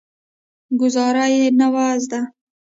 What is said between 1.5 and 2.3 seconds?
نه وه زده.